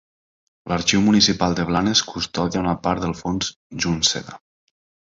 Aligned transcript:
L'Arxiu 0.71 1.03
Municipal 1.07 1.53
de 1.59 1.67
Blanes 1.69 2.03
custodia 2.13 2.65
una 2.65 2.75
part 2.89 3.07
del 3.07 3.17
fons 3.23 3.55
Junceda. 3.87 4.45